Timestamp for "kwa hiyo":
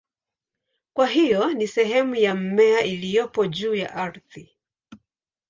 0.93-1.53